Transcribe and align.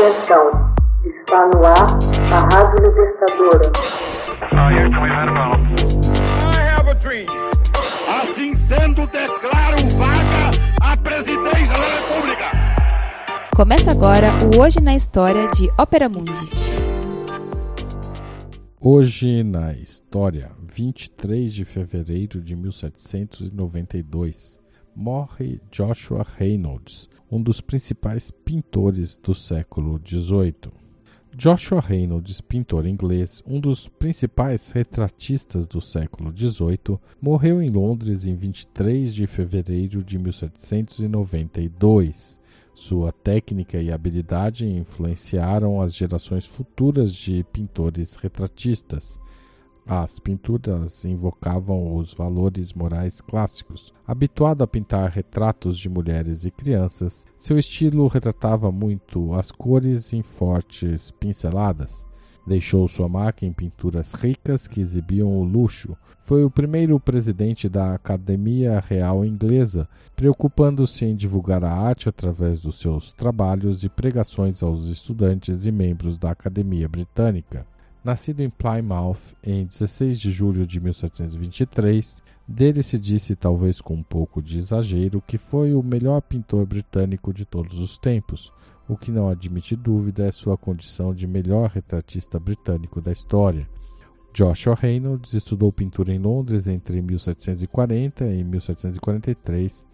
Atenção, 0.00 0.48
está 1.04 1.44
no 1.48 1.60
ar 1.62 1.98
a 2.32 2.38
Rádio 2.54 2.88
Libertadora. 2.88 3.68
Assim 8.08 8.54
sendo, 8.54 9.06
declaro 9.08 9.76
vaga 9.98 10.52
a 10.80 10.96
presidência 10.96 11.74
da 11.74 11.84
República. 11.98 12.46
Começa 13.54 13.90
agora 13.90 14.28
o 14.56 14.60
Hoje 14.62 14.80
na 14.80 14.96
História 14.96 15.46
de 15.48 15.68
Ópera 15.78 16.08
Mundi. 16.08 16.48
Hoje 18.80 19.44
na 19.44 19.74
História, 19.74 20.50
23 20.62 21.52
de 21.52 21.66
fevereiro 21.66 22.40
de 22.40 22.56
1792, 22.56 24.59
morre 24.94 25.60
Joshua 25.70 26.26
Reynolds, 26.36 27.08
um 27.30 27.42
dos 27.42 27.60
principais 27.60 28.30
pintores 28.30 29.16
do 29.16 29.34
século 29.34 30.00
XVIII. 30.04 30.72
Joshua 31.34 31.80
Reynolds, 31.80 32.40
pintor 32.40 32.86
inglês, 32.86 33.42
um 33.46 33.60
dos 33.60 33.88
principais 33.88 34.70
retratistas 34.72 35.66
do 35.66 35.80
século 35.80 36.30
XVIII, 36.36 36.98
morreu 37.22 37.62
em 37.62 37.70
Londres 37.70 38.26
em 38.26 38.34
23 38.34 39.14
de 39.14 39.28
fevereiro 39.28 40.02
de 40.02 40.18
1792. 40.18 42.40
Sua 42.74 43.12
técnica 43.12 43.80
e 43.80 43.92
habilidade 43.92 44.66
influenciaram 44.66 45.80
as 45.80 45.94
gerações 45.94 46.46
futuras 46.46 47.14
de 47.14 47.44
pintores 47.52 48.16
retratistas. 48.16 49.20
As 49.92 50.20
pinturas 50.20 51.04
invocavam 51.04 51.96
os 51.96 52.14
valores 52.14 52.72
morais 52.72 53.20
clássicos. 53.20 53.92
Habituado 54.06 54.62
a 54.62 54.66
pintar 54.68 55.10
retratos 55.10 55.76
de 55.76 55.88
mulheres 55.88 56.44
e 56.44 56.50
crianças, 56.52 57.26
seu 57.36 57.58
estilo 57.58 58.06
retratava 58.06 58.70
muito 58.70 59.34
as 59.34 59.50
cores 59.50 60.12
em 60.12 60.22
fortes 60.22 61.10
pinceladas. 61.10 62.06
Deixou 62.46 62.86
sua 62.86 63.08
marca 63.08 63.44
em 63.44 63.52
pinturas 63.52 64.12
ricas 64.12 64.68
que 64.68 64.80
exibiam 64.80 65.26
o 65.26 65.42
luxo. 65.42 65.96
Foi 66.20 66.44
o 66.44 66.50
primeiro 66.50 67.00
presidente 67.00 67.68
da 67.68 67.92
Academia 67.92 68.78
Real 68.78 69.24
Inglesa, 69.24 69.88
preocupando-se 70.14 71.04
em 71.04 71.16
divulgar 71.16 71.64
a 71.64 71.72
arte 71.72 72.08
através 72.08 72.62
dos 72.62 72.78
seus 72.78 73.12
trabalhos 73.12 73.82
e 73.82 73.88
pregações 73.88 74.62
aos 74.62 74.86
estudantes 74.86 75.66
e 75.66 75.72
membros 75.72 76.16
da 76.16 76.30
Academia 76.30 76.88
Britânica. 76.88 77.66
Nascido 78.02 78.40
em 78.40 78.48
Plymouth 78.48 79.36
em 79.42 79.66
16 79.66 80.18
de 80.18 80.30
julho 80.30 80.66
de 80.66 80.80
1723, 80.80 82.22
dele 82.48 82.82
se 82.82 82.98
disse, 82.98 83.36
talvez 83.36 83.80
com 83.80 83.94
um 83.94 84.02
pouco 84.02 84.40
de 84.40 84.58
exagero, 84.58 85.22
que 85.26 85.36
foi 85.36 85.74
o 85.74 85.82
melhor 85.82 86.22
pintor 86.22 86.64
britânico 86.64 87.32
de 87.32 87.44
todos 87.44 87.78
os 87.78 87.98
tempos. 87.98 88.50
O 88.88 88.96
que 88.96 89.12
não 89.12 89.28
admite 89.28 89.76
dúvida 89.76 90.26
é 90.26 90.32
sua 90.32 90.56
condição 90.56 91.14
de 91.14 91.26
melhor 91.26 91.68
retratista 91.68 92.40
britânico 92.40 93.00
da 93.02 93.12
história. 93.12 93.68
Joshua 94.32 94.74
Reynolds 94.74 95.34
estudou 95.34 95.70
pintura 95.70 96.12
em 96.12 96.18
Londres 96.18 96.68
entre 96.68 97.02
1740 97.02 98.24
e 98.26 98.42
1743. 98.42 99.86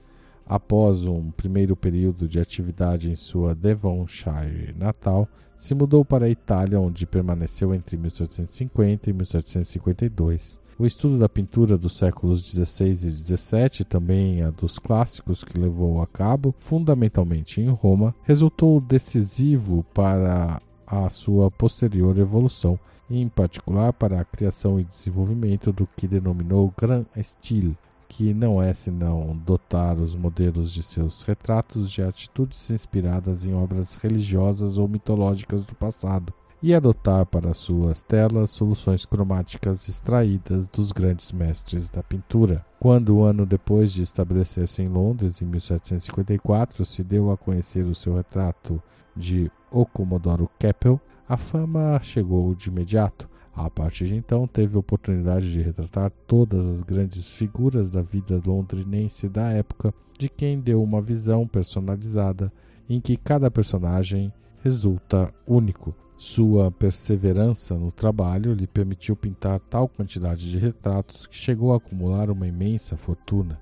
Após 0.46 1.04
um 1.04 1.32
primeiro 1.32 1.74
período 1.74 2.28
de 2.28 2.38
atividade 2.38 3.10
em 3.10 3.16
sua 3.16 3.52
Devonshire 3.52 4.72
natal, 4.78 5.28
se 5.56 5.74
mudou 5.74 6.04
para 6.04 6.26
a 6.26 6.30
Itália, 6.30 6.78
onde 6.78 7.04
permaneceu 7.04 7.74
entre 7.74 7.96
1750 7.96 9.10
e 9.10 9.12
1752. 9.12 10.60
O 10.78 10.84
estudo 10.84 11.18
da 11.18 11.28
pintura 11.28 11.76
dos 11.76 11.96
séculos 11.96 12.42
XVI 12.42 12.90
e 12.90 12.94
XVII, 12.96 13.84
também 13.88 14.42
a 14.42 14.50
dos 14.50 14.78
clássicos 14.78 15.42
que 15.42 15.58
levou 15.58 16.02
a 16.02 16.06
cabo, 16.06 16.54
fundamentalmente 16.58 17.60
em 17.60 17.70
Roma, 17.70 18.14
resultou 18.22 18.80
decisivo 18.80 19.84
para 19.94 20.60
a 20.86 21.10
sua 21.10 21.50
posterior 21.50 22.18
evolução, 22.18 22.78
em 23.10 23.26
particular 23.28 23.92
para 23.94 24.20
a 24.20 24.24
criação 24.24 24.78
e 24.78 24.84
desenvolvimento 24.84 25.72
do 25.72 25.88
que 25.96 26.06
denominou 26.06 26.72
Grand 26.76 27.06
Style, 27.16 27.76
que 28.08 28.32
não 28.32 28.62
é 28.62 28.72
senão 28.72 29.36
dotar 29.36 29.98
os 29.98 30.14
modelos 30.14 30.72
de 30.72 30.82
seus 30.82 31.22
retratos 31.22 31.90
de 31.90 32.02
atitudes 32.02 32.70
inspiradas 32.70 33.44
em 33.44 33.54
obras 33.54 33.96
religiosas 33.96 34.78
ou 34.78 34.88
mitológicas 34.88 35.64
do 35.64 35.74
passado, 35.74 36.32
e 36.62 36.74
adotar 36.74 37.26
para 37.26 37.52
suas 37.52 38.02
telas 38.02 38.50
soluções 38.50 39.04
cromáticas 39.04 39.88
extraídas 39.88 40.66
dos 40.66 40.90
grandes 40.90 41.30
mestres 41.30 41.90
da 41.90 42.02
pintura. 42.02 42.64
Quando, 42.80 43.18
um 43.18 43.22
ano 43.22 43.44
depois 43.44 43.92
de 43.92 44.02
estabelecer-se 44.02 44.82
em 44.82 44.88
Londres, 44.88 45.42
em 45.42 45.44
1754, 45.46 46.84
se 46.84 47.04
deu 47.04 47.30
a 47.30 47.36
conhecer 47.36 47.84
o 47.84 47.94
seu 47.94 48.16
retrato 48.16 48.82
de 49.14 49.50
O 49.70 49.84
Comodoro 49.84 50.50
Keppel, 50.58 51.00
a 51.28 51.36
fama 51.36 51.98
chegou 52.02 52.54
de 52.54 52.68
imediato. 52.68 53.28
A 53.56 53.70
partir 53.70 54.06
de 54.06 54.14
então, 54.14 54.46
teve 54.46 54.76
oportunidade 54.76 55.50
de 55.50 55.62
retratar 55.62 56.12
todas 56.26 56.66
as 56.66 56.82
grandes 56.82 57.30
figuras 57.30 57.90
da 57.90 58.02
vida 58.02 58.38
londrinense 58.44 59.30
da 59.30 59.50
época, 59.50 59.94
de 60.18 60.28
quem 60.28 60.60
deu 60.60 60.82
uma 60.82 61.00
visão 61.00 61.48
personalizada 61.48 62.52
em 62.86 63.00
que 63.00 63.16
cada 63.16 63.50
personagem 63.50 64.30
resulta 64.62 65.32
único. 65.46 65.94
Sua 66.18 66.70
perseverança 66.70 67.74
no 67.74 67.90
trabalho 67.90 68.52
lhe 68.52 68.66
permitiu 68.66 69.16
pintar 69.16 69.58
tal 69.60 69.88
quantidade 69.88 70.50
de 70.50 70.58
retratos 70.58 71.26
que 71.26 71.36
chegou 71.36 71.72
a 71.72 71.78
acumular 71.78 72.30
uma 72.30 72.46
imensa 72.46 72.94
fortuna. 72.94 73.58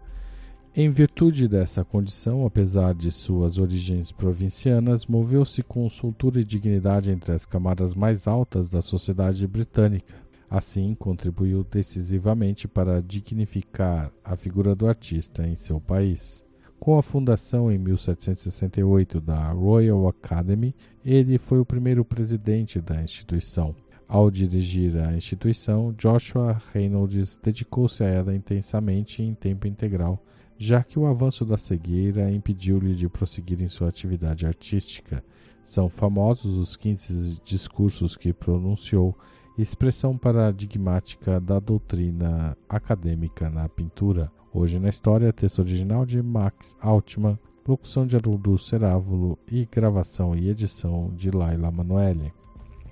Em 0.76 0.90
virtude 0.90 1.46
dessa 1.46 1.84
condição, 1.84 2.44
apesar 2.44 2.94
de 2.94 3.12
suas 3.12 3.58
origens 3.58 4.10
provincianas, 4.10 5.06
moveu-se 5.06 5.62
com 5.62 5.88
soltura 5.88 6.40
e 6.40 6.44
dignidade 6.44 7.12
entre 7.12 7.30
as 7.30 7.46
camadas 7.46 7.94
mais 7.94 8.26
altas 8.26 8.68
da 8.68 8.82
sociedade 8.82 9.46
britânica. 9.46 10.16
Assim, 10.50 10.92
contribuiu 10.96 11.62
decisivamente 11.62 12.66
para 12.66 13.00
dignificar 13.00 14.10
a 14.24 14.34
figura 14.34 14.74
do 14.74 14.88
artista 14.88 15.46
em 15.46 15.54
seu 15.54 15.80
país. 15.80 16.44
Com 16.80 16.98
a 16.98 17.04
fundação 17.04 17.70
em 17.70 17.78
1768 17.78 19.20
da 19.20 19.52
Royal 19.52 20.08
Academy, 20.08 20.74
ele 21.04 21.38
foi 21.38 21.60
o 21.60 21.64
primeiro 21.64 22.04
presidente 22.04 22.80
da 22.80 23.00
instituição. 23.00 23.76
Ao 24.08 24.28
dirigir 24.28 24.96
a 24.96 25.16
instituição, 25.16 25.94
Joshua 25.96 26.60
Reynolds 26.72 27.38
dedicou-se 27.40 28.02
a 28.02 28.08
ela 28.08 28.34
intensamente 28.34 29.22
e 29.22 29.24
em 29.24 29.34
tempo 29.34 29.68
integral 29.68 30.20
já 30.58 30.82
que 30.82 30.98
o 30.98 31.06
avanço 31.06 31.44
da 31.44 31.56
cegueira 31.56 32.30
impediu-lhe 32.30 32.94
de 32.94 33.08
prosseguir 33.08 33.60
em 33.62 33.68
sua 33.68 33.88
atividade 33.88 34.46
artística. 34.46 35.24
São 35.62 35.88
famosos 35.88 36.56
os 36.58 36.76
15 36.76 37.40
discursos 37.44 38.16
que 38.16 38.32
pronunciou, 38.32 39.16
expressão 39.56 40.16
paradigmática 40.16 41.40
da 41.40 41.58
doutrina 41.58 42.56
acadêmica 42.68 43.48
na 43.48 43.68
pintura. 43.68 44.30
Hoje 44.52 44.78
na 44.78 44.88
história, 44.88 45.32
texto 45.32 45.60
original 45.60 46.04
de 46.04 46.22
Max 46.22 46.76
Altman, 46.80 47.38
locução 47.66 48.06
de 48.06 48.14
Haroldo 48.14 48.58
Cerávulo 48.58 49.38
e 49.50 49.66
gravação 49.66 50.36
e 50.36 50.50
edição 50.50 51.10
de 51.14 51.30
Laila 51.30 51.70
Manoeli. 51.70 52.32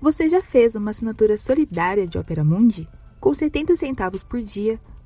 Você 0.01 0.29
já 0.29 0.43
fez 0.43 0.75
uma 0.75 0.91
assinatura 0.91 1.39
solidária 1.39 2.07
de 2.09 2.19
Opera 2.19 2.43
Mundi? 2.43 2.89
Com 3.21 3.33
70 3.33 3.77
centavos 3.77 4.25
por 4.25 4.43
dia, 4.43 4.81